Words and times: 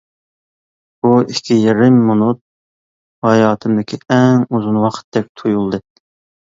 بۇ 1.05 1.11
ئىككى 1.33 1.57
يېرىم 1.65 2.01
مىنۇت 2.07 2.41
ھاياتىمدىكى 3.29 4.05
ئەڭ 4.19 4.45
ئۇزۇن 4.51 4.85
ۋاقىتتەك 4.87 5.35
تۇيۇلدى. 5.41 5.85